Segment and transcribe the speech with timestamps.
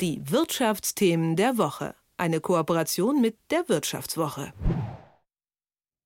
[0.00, 1.94] Die Wirtschaftsthemen der Woche.
[2.16, 4.52] Eine Kooperation mit der Wirtschaftswoche.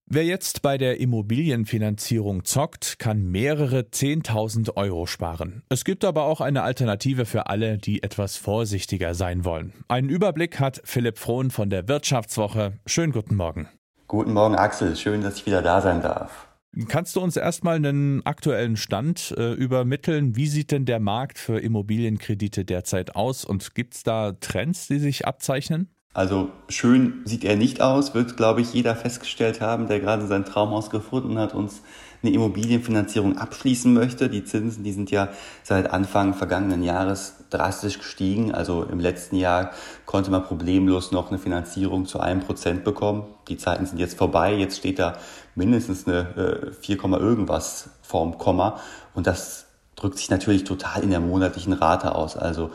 [0.04, 5.62] Wer jetzt bei der Immobilienfinanzierung zockt, kann mehrere 10.000 Euro sparen.
[5.70, 9.72] Es gibt aber auch eine Alternative für alle, die etwas vorsichtiger sein wollen.
[9.88, 12.74] Einen Überblick hat Philipp Frohn von der Wirtschaftswoche.
[12.84, 13.68] Schönen guten Morgen.
[14.06, 14.96] Guten Morgen, Axel.
[14.96, 16.47] Schön, dass ich wieder da sein darf.
[16.88, 20.36] Kannst du uns erstmal einen aktuellen Stand äh, übermitteln?
[20.36, 24.98] Wie sieht denn der Markt für Immobilienkredite derzeit aus und gibt es da Trends, die
[24.98, 25.88] sich abzeichnen?
[26.12, 30.44] Also schön sieht er nicht aus, wird, glaube ich, jeder festgestellt haben, der gerade sein
[30.44, 31.70] Traumhaus gefunden hat und
[32.22, 34.28] eine Immobilienfinanzierung abschließen möchte.
[34.28, 35.28] Die Zinsen, die sind ja
[35.62, 38.52] seit Anfang vergangenen Jahres drastisch gestiegen.
[38.52, 39.70] Also im letzten Jahr
[40.06, 43.24] konnte man problemlos noch eine Finanzierung zu einem Prozent bekommen.
[43.48, 44.54] Die Zeiten sind jetzt vorbei.
[44.54, 45.16] Jetzt steht da
[45.54, 48.80] mindestens eine 4, äh, irgendwas vorm Komma.
[49.14, 49.66] Und das
[49.96, 52.36] drückt sich natürlich total in der monatlichen Rate aus.
[52.36, 52.70] Also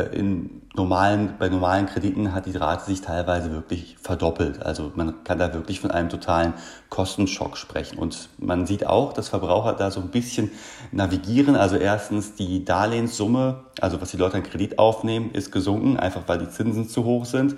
[0.00, 4.62] in normalen, bei normalen Krediten hat die Rate sich teilweise wirklich verdoppelt.
[4.62, 6.54] Also man kann da wirklich von einem totalen
[6.88, 7.98] Kostenschock sprechen.
[7.98, 10.50] Und man sieht auch, dass Verbraucher da so ein bisschen
[10.92, 11.56] navigieren.
[11.56, 16.38] Also erstens die Darlehenssumme, also was die Leute an Kredit aufnehmen, ist gesunken, einfach weil
[16.38, 17.56] die Zinsen zu hoch sind.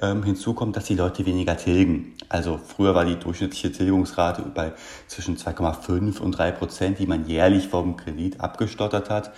[0.00, 2.14] Ähm, hinzu kommt, dass die Leute weniger tilgen.
[2.28, 4.72] Also früher war die durchschnittliche Tilgungsrate bei
[5.06, 9.32] zwischen 2,5 und 3 Prozent, die man jährlich vom Kredit abgestottert hat.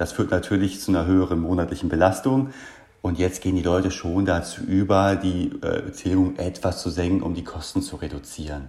[0.00, 2.54] Das führt natürlich zu einer höheren monatlichen Belastung.
[3.02, 7.34] Und jetzt gehen die Leute schon dazu über, die äh, Tilgung etwas zu senken, um
[7.34, 8.68] die Kosten zu reduzieren.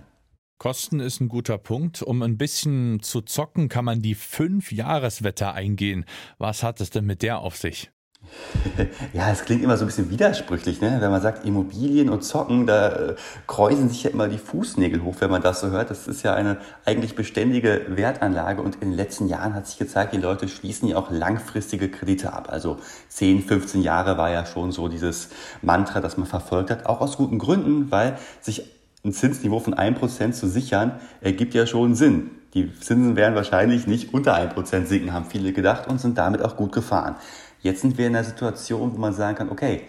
[0.57, 2.01] Kosten ist ein guter Punkt.
[2.01, 6.03] Um ein bisschen zu zocken, kann man die Fünf-Jahres-Wette eingehen.
[6.37, 7.91] Was hat es denn mit der auf sich?
[9.13, 10.97] Ja, es klingt immer so ein bisschen widersprüchlich, ne?
[10.99, 13.15] wenn man sagt Immobilien und Zocken, da äh,
[13.47, 15.89] kräusen sich ja immer die Fußnägel hoch, wenn man das so hört.
[15.89, 20.13] Das ist ja eine eigentlich beständige Wertanlage und in den letzten Jahren hat sich gezeigt,
[20.13, 22.47] die Leute schließen ja auch langfristige Kredite ab.
[22.51, 22.77] Also
[23.09, 25.29] 10, 15 Jahre war ja schon so dieses
[25.61, 28.69] Mantra, das man verfolgt hat, auch aus guten Gründen, weil sich
[29.03, 32.31] ein Zinsniveau von 1% zu sichern, ergibt ja schon Sinn.
[32.53, 36.57] Die Zinsen werden wahrscheinlich nicht unter 1% sinken, haben viele gedacht und sind damit auch
[36.57, 37.15] gut gefahren.
[37.61, 39.81] Jetzt sind wir in einer Situation, wo man sagen kann, okay,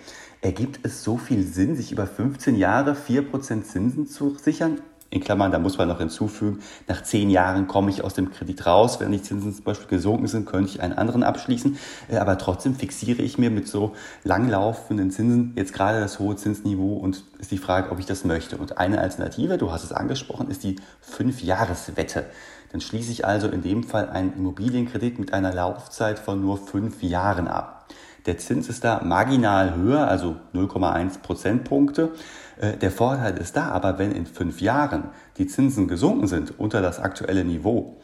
[0.43, 4.81] ergibt es so viel Sinn, sich über 15 Jahre 4% Zinsen zu sichern?
[5.09, 8.65] In Klammern, da muss man noch hinzufügen, nach 10 Jahren komme ich aus dem Kredit
[8.65, 8.99] raus.
[8.99, 11.77] Wenn die Zinsen zum Beispiel gesunken sind, könnte ich einen anderen abschließen.
[12.09, 13.93] Äh, aber trotzdem fixiere ich mir mit so
[14.25, 18.57] langlaufenden Zinsen jetzt gerade das hohe Zinsniveau und ist die Frage, ob ich das möchte.
[18.57, 22.25] Und eine Alternative, du hast es angesprochen, ist die 5-Jahres-Wette.
[22.73, 27.03] Dann schließe ich also in dem Fall einen Immobilienkredit mit einer Laufzeit von nur fünf
[27.03, 27.87] Jahren ab.
[28.25, 32.13] Der Zins ist da marginal höher, also 0,1 Prozentpunkte.
[32.61, 36.81] Äh, der Vorteil ist da aber, wenn in fünf Jahren die Zinsen gesunken sind unter
[36.81, 38.01] das aktuelle Niveau,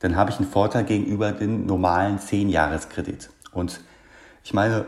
[0.00, 3.30] dann habe ich einen Vorteil gegenüber dem normalen 10-Jahres-Kredit.
[3.52, 3.80] Und
[4.44, 4.84] ich meine,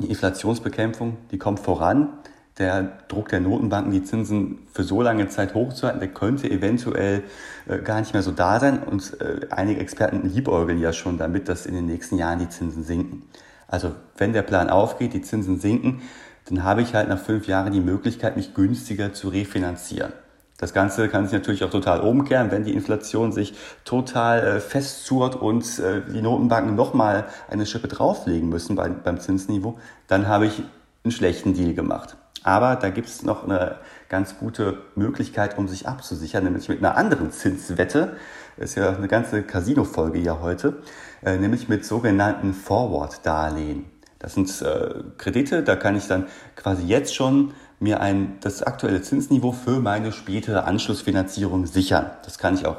[0.00, 2.10] die Inflationsbekämpfung, die kommt voran
[2.58, 7.22] der Druck der Notenbanken, die Zinsen für so lange Zeit hochzuhalten, der könnte eventuell
[7.68, 8.82] äh, gar nicht mehr so da sein.
[8.82, 12.84] Und äh, einige Experten liebäugeln ja schon damit, dass in den nächsten Jahren die Zinsen
[12.84, 13.22] sinken.
[13.68, 16.02] Also wenn der Plan aufgeht, die Zinsen sinken,
[16.48, 20.12] dann habe ich halt nach fünf Jahren die Möglichkeit, mich günstiger zu refinanzieren.
[20.56, 23.54] Das Ganze kann sich natürlich auch total umkehren, wenn die Inflation sich
[23.84, 29.78] total äh, festzurrt und äh, die Notenbanken nochmal eine Schippe drauflegen müssen beim, beim Zinsniveau,
[30.08, 30.62] dann habe ich
[31.04, 32.16] einen schlechten Deal gemacht.
[32.44, 33.76] Aber da gibt es noch eine
[34.08, 38.16] ganz gute Möglichkeit, um sich abzusichern, nämlich mit einer anderen Zinswette.
[38.56, 40.82] Das ist ja eine ganze Casino-Folge ja heute,
[41.22, 43.84] äh, nämlich mit sogenannten Forward-Darlehen.
[44.18, 46.26] Das sind äh, Kredite, da kann ich dann
[46.56, 52.10] quasi jetzt schon mir ein, das aktuelle Zinsniveau für meine spätere Anschlussfinanzierung sichern.
[52.24, 52.78] Das kann ich auch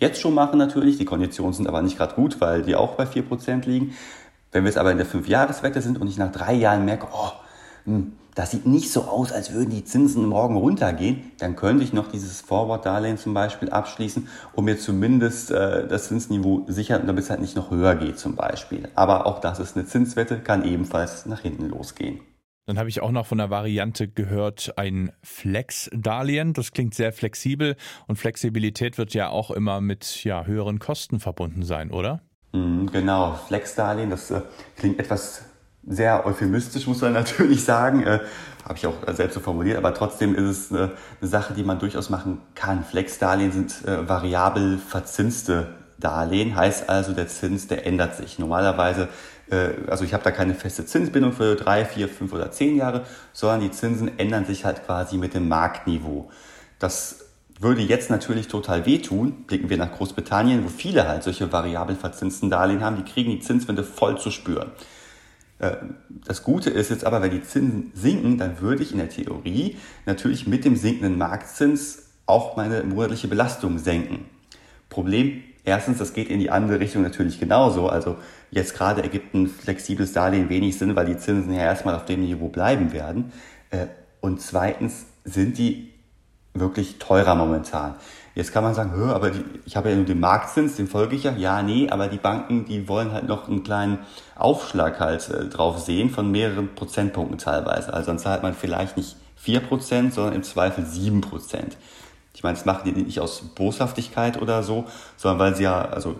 [0.00, 0.96] jetzt schon machen natürlich.
[0.96, 3.94] Die Konditionen sind aber nicht gerade gut, weil die auch bei 4% liegen.
[4.52, 7.32] Wenn wir jetzt aber in der 5-Jahres-Wette sind und ich nach drei Jahren merke, oh,
[7.84, 11.92] hm, das sieht nicht so aus, als würden die Zinsen morgen runtergehen, dann könnte ich
[11.92, 17.30] noch dieses Forward-Darlehen zum Beispiel abschließen, um mir zumindest äh, das Zinsniveau sichern, damit es
[17.30, 18.88] halt nicht noch höher geht zum Beispiel.
[18.94, 22.20] Aber auch das ist eine Zinswette, kann ebenfalls nach hinten losgehen.
[22.66, 26.52] Dann habe ich auch noch von der Variante gehört, ein Flex-Darlehen.
[26.52, 27.74] Das klingt sehr flexibel
[28.06, 32.20] und Flexibilität wird ja auch immer mit ja, höheren Kosten verbunden sein, oder?
[32.52, 34.42] Mhm, genau, Flex-Darlehen, das äh,
[34.76, 35.42] klingt etwas
[35.86, 38.02] sehr euphemistisch, muss man natürlich sagen.
[38.02, 38.20] Äh,
[38.64, 41.78] Habe ich auch selbst so formuliert, aber trotzdem ist es eine, eine Sache, die man
[41.78, 42.84] durchaus machen kann.
[42.84, 48.38] Flex-Darlehen sind äh, variabel verzinste Darlehen, heißt also, der Zins, der ändert sich.
[48.38, 49.08] Normalerweise,
[49.50, 53.04] äh, also ich habe da keine feste Zinsbindung für drei, vier, fünf oder zehn Jahre,
[53.32, 56.30] sondern die Zinsen ändern sich halt quasi mit dem Marktniveau.
[56.78, 57.24] Das
[57.60, 59.44] würde jetzt natürlich total wehtun.
[59.46, 63.40] Blicken wir nach Großbritannien, wo viele halt solche variabel verzinsten Darlehen haben, die kriegen die
[63.40, 64.70] Zinswende voll zu spüren.
[65.58, 65.76] Äh,
[66.26, 69.76] das Gute ist jetzt aber, wenn die Zinsen sinken, dann würde ich in der Theorie
[70.06, 74.26] natürlich mit dem sinkenden Marktzins auch meine monatliche Belastung senken.
[74.88, 77.88] Problem, erstens, das geht in die andere Richtung natürlich genauso.
[77.88, 78.16] Also
[78.50, 82.20] jetzt gerade ergibt ein flexibles Darlehen wenig Sinn, weil die Zinsen ja erstmal auf dem
[82.20, 83.32] Niveau bleiben werden.
[83.70, 83.86] Äh,
[84.20, 85.92] und zweitens sind die
[86.54, 87.94] wirklich teurer momentan.
[88.38, 91.24] Jetzt kann man sagen, aber die, ich habe ja nur den Marktzins, den folge ich
[91.24, 91.32] ja.
[91.32, 93.98] Ja, nee, aber die Banken, die wollen halt noch einen kleinen
[94.36, 97.92] Aufschlag halt äh, drauf sehen von mehreren Prozentpunkten teilweise.
[97.92, 101.22] Also dann zahlt man vielleicht nicht 4%, sondern im Zweifel 7%.
[102.32, 104.84] Ich meine, das machen die nicht aus Boshaftigkeit oder so,
[105.16, 106.14] sondern weil sie ja also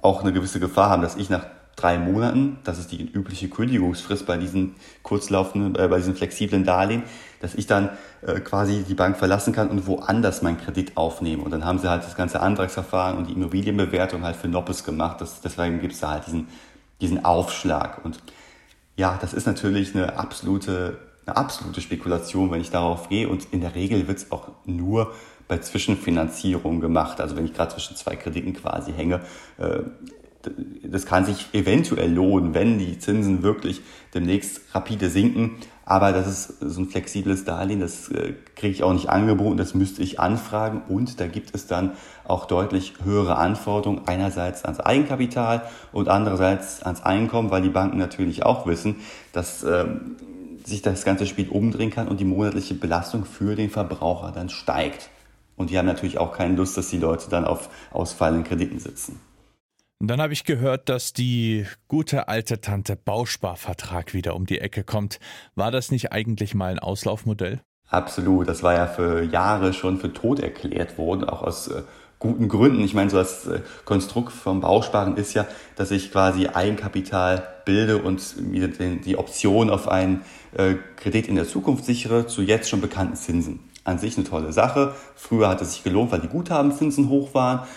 [0.00, 4.26] auch eine gewisse Gefahr haben, dass ich nach drei Monaten, das ist die übliche Kündigungsfrist
[4.26, 7.02] bei diesen kurzlaufenden, äh, bei diesen flexiblen Darlehen,
[7.40, 7.90] dass ich dann
[8.22, 11.42] äh, quasi die Bank verlassen kann und woanders meinen Kredit aufnehme.
[11.42, 15.20] Und dann haben sie halt das ganze Antragsverfahren und die Immobilienbewertung halt für Noppes gemacht.
[15.20, 16.48] Das, deswegen gibt es da halt diesen,
[17.00, 18.04] diesen Aufschlag.
[18.04, 18.20] Und
[18.96, 23.28] ja, das ist natürlich eine absolute, eine absolute Spekulation, wenn ich darauf gehe.
[23.28, 25.12] Und in der Regel wird es auch nur
[25.48, 27.20] bei Zwischenfinanzierung gemacht.
[27.20, 29.20] Also wenn ich gerade zwischen zwei Krediten quasi hänge,
[29.58, 29.80] äh,
[30.82, 33.80] das kann sich eventuell lohnen, wenn die Zinsen wirklich
[34.14, 35.52] demnächst rapide sinken.
[35.84, 39.74] Aber das ist so ein flexibles Darlehen, das äh, kriege ich auch nicht angeboten, das
[39.74, 40.82] müsste ich anfragen.
[40.88, 41.92] Und da gibt es dann
[42.24, 45.62] auch deutlich höhere Anforderungen, einerseits ans Eigenkapital
[45.92, 48.96] und andererseits ans Einkommen, weil die Banken natürlich auch wissen,
[49.32, 50.16] dass ähm,
[50.64, 55.10] sich das ganze Spiel umdrehen kann und die monatliche Belastung für den Verbraucher dann steigt.
[55.56, 59.20] Und die haben natürlich auch keine Lust, dass die Leute dann auf ausfallenden Krediten sitzen.
[60.02, 64.82] Und dann habe ich gehört, dass die gute alte Tante Bausparvertrag wieder um die Ecke
[64.82, 65.20] kommt.
[65.54, 67.60] War das nicht eigentlich mal ein Auslaufmodell?
[67.88, 68.48] Absolut.
[68.48, 71.82] Das war ja für Jahre schon für tot erklärt worden, auch aus äh,
[72.18, 72.82] guten Gründen.
[72.82, 75.46] Ich meine, so das äh, Konstrukt vom Bausparen ist ja,
[75.76, 80.22] dass ich quasi Eigenkapital bilde und mir den, die Option auf einen
[80.56, 83.60] äh, Kredit in der Zukunft sichere zu jetzt schon bekannten Zinsen.
[83.84, 84.96] An sich eine tolle Sache.
[85.14, 87.68] Früher hat es sich gelohnt, weil die Guthabenzinsen hoch waren.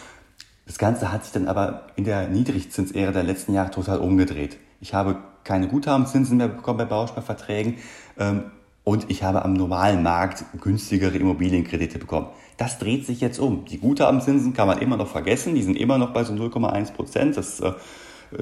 [0.66, 4.58] Das Ganze hat sich dann aber in der Niedrigzinsära der letzten Jahre total umgedreht.
[4.82, 7.76] Ich habe keine Guthabenzinsen mehr bekommen bei Bausparverträgen
[8.18, 8.46] ähm,
[8.84, 12.28] und ich habe am normalen Markt günstigere Immobilienkredite bekommen.
[12.58, 13.66] Das dreht sich jetzt um.
[13.66, 17.38] Die Guthabenzinsen kann man immer noch vergessen, die sind immer noch bei so 0,1 Prozent.
[17.38, 17.74] Das äh,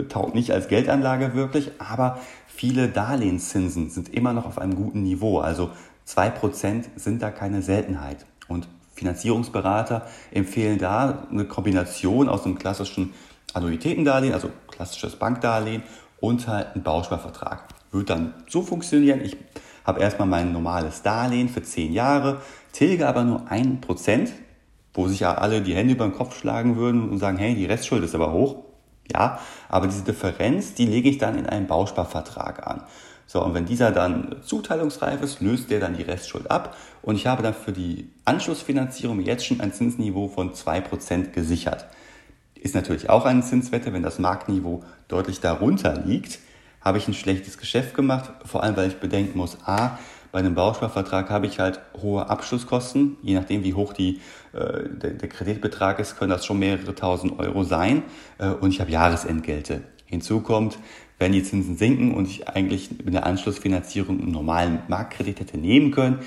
[0.07, 5.39] taugt nicht als Geldanlage wirklich, aber viele Darlehenszinsen sind immer noch auf einem guten Niveau.
[5.39, 5.71] Also
[6.05, 8.25] 2 Prozent sind da keine Seltenheit.
[8.47, 13.13] Und Finanzierungsberater empfehlen da eine Kombination aus einem klassischen
[13.53, 15.83] Annuitätendarlehen, also klassisches Bankdarlehen
[16.19, 17.67] und halt einen Bausparvertrag.
[17.91, 19.37] Wird dann so funktionieren, ich
[19.83, 22.41] habe erstmal mein normales Darlehen für 10 Jahre,
[22.71, 24.29] tilge aber nur 1%,
[24.93, 27.65] wo sich ja alle die Hände über den Kopf schlagen würden und sagen, hey, die
[27.65, 28.63] Restschuld ist aber hoch.
[29.11, 32.83] Ja, aber diese Differenz, die lege ich dann in einen Bausparvertrag an.
[33.27, 36.75] So, und wenn dieser dann zuteilungsreif ist, löst der dann die Restschuld ab.
[37.01, 41.85] Und ich habe dann für die Anschlussfinanzierung jetzt schon ein Zinsniveau von 2% gesichert.
[42.55, 46.39] Ist natürlich auch eine Zinswette, wenn das Marktniveau deutlich darunter liegt,
[46.81, 49.97] habe ich ein schlechtes Geschäft gemacht, vor allem weil ich bedenken muss, a,
[50.33, 54.19] bei einem Bausparvertrag habe ich halt hohe Abschlusskosten, je nachdem wie hoch die,
[54.53, 58.01] äh, der, der, Kreditbetrag ist, können das schon mehrere tausend Euro sein.
[58.39, 59.83] Äh, und ich habe Jahresentgelte.
[60.07, 60.79] Hinzu kommt,
[61.19, 65.91] wenn die Zinsen sinken und ich eigentlich mit der Anschlussfinanzierung einen normalen Marktkredit hätte nehmen
[65.91, 66.19] können,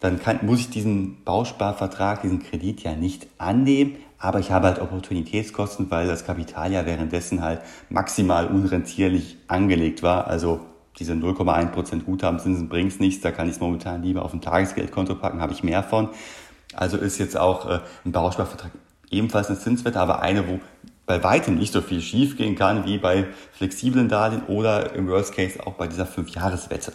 [0.00, 4.80] dann kann, muss ich diesen Bausparvertrag, diesen Kredit ja nicht annehmen, aber ich habe halt
[4.80, 10.26] Opportunitätskosten, weil das Kapital ja währenddessen halt maximal unrentierlich angelegt war.
[10.26, 10.60] Also
[10.98, 15.40] diese 0,1% Guthabenzinsen bringt nichts, da kann ich es momentan lieber auf ein Tagesgeldkonto packen,
[15.40, 16.08] habe ich mehr von.
[16.74, 18.72] Also ist jetzt auch äh, ein Bausparvertrag
[19.10, 20.60] ebenfalls eine Zinswette, aber eine, wo
[21.08, 25.66] bei weitem nicht so viel schiefgehen kann wie bei flexiblen Darlehen oder im Worst Case
[25.66, 26.92] auch bei dieser 5-Jahres-Wette.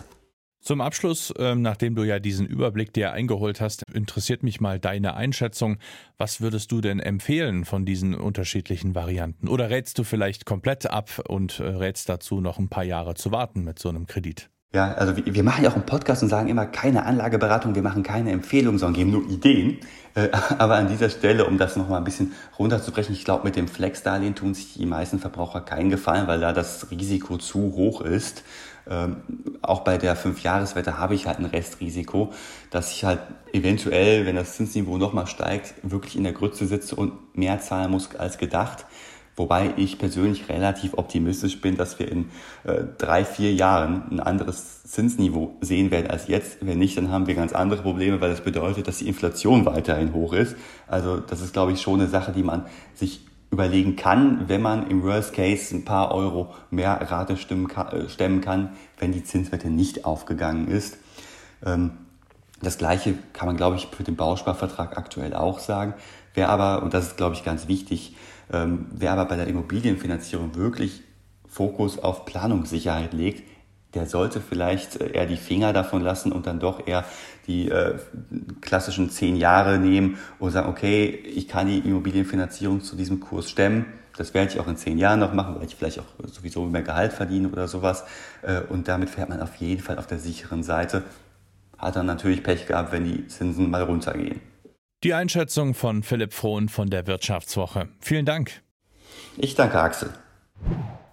[0.62, 5.15] Zum Abschluss, ähm, nachdem du ja diesen Überblick dir eingeholt hast, interessiert mich mal deine
[5.15, 5.77] Einschätzung.
[6.17, 9.50] Was würdest du denn empfehlen von diesen unterschiedlichen Varianten?
[9.50, 13.32] Oder rätst du vielleicht komplett ab und äh, rätst dazu, noch ein paar Jahre zu
[13.34, 14.50] warten mit so einem Kredit?
[14.74, 18.01] Ja, also wir machen ja auch einen Podcast und sagen immer keine Anlageberatung, wir machen
[18.01, 19.77] keine Empfehlung, sondern geben nur Ideen.
[20.15, 23.68] Äh, aber an dieser Stelle, um das nochmal ein bisschen runterzubrechen, ich glaube, mit dem
[23.68, 28.44] Flex-Darlehen tun sich die meisten Verbraucher keinen Gefallen, weil da das Risiko zu hoch ist.
[28.89, 29.18] Ähm,
[29.62, 32.34] auch bei der 5-Jahres-Wette habe ich halt ein Restrisiko,
[32.72, 33.20] dass ich halt
[33.53, 38.15] eventuell, wenn das Zinsniveau nochmal steigt, wirklich in der Grütze sitze und mehr zahlen muss
[38.15, 38.88] als gedacht.
[39.36, 42.30] Wobei ich persönlich relativ optimistisch bin, dass wir in
[42.66, 46.58] äh, drei, vier Jahren ein anderes Zinsniveau sehen werden als jetzt.
[46.62, 50.13] Wenn nicht, dann haben wir ganz andere Probleme, weil das bedeutet, dass die Inflation weiterhin
[50.13, 50.56] hoch ist.
[50.88, 54.90] Also das ist, glaube ich, schon eine Sache, die man sich überlegen kann, wenn man
[54.90, 60.06] im Worst Case ein paar Euro mehr Rate äh, stemmen kann, wenn die Zinswette nicht
[60.06, 60.98] aufgegangen ist.
[61.66, 61.92] Ähm,
[62.65, 65.93] das gleiche kann man, glaube ich, für den Bausparvertrag aktuell auch sagen.
[66.34, 68.15] Wer aber, und das ist, glaube ich, ganz wichtig,
[68.51, 71.03] ähm, wer aber bei der Immobilienfinanzierung wirklich
[71.48, 73.43] Fokus auf Planungssicherheit legt,
[73.93, 77.05] der sollte vielleicht äh, eher die Finger davon lassen und dann doch eher
[77.48, 77.96] die äh,
[78.62, 83.86] klassischen zehn Jahre nehmen und sagen, okay, ich kann die Immobilienfinanzierung zu diesem Kurs stemmen.
[84.17, 86.84] Das werde ich auch in zehn Jahren noch machen, weil ich vielleicht auch sowieso mehr
[86.84, 88.03] Gehalt verdiene oder sowas.
[88.41, 91.03] Äh, und damit fährt man auf jeden Fall auf der sicheren Seite.
[91.84, 94.40] Hat dann natürlich Pech gehabt, wenn die Zinsen mal runtergehen.
[95.04, 97.90] Die Einschätzung von Philipp Frohn von der Wirtschaftswoche.
[98.00, 98.62] Vielen Dank.
[99.36, 100.13] Ich danke Axel.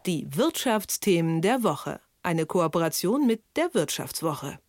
[0.07, 1.99] Die Wirtschaftsthemen der Woche.
[2.23, 4.61] Eine Kooperation mit der Wirtschaftswoche.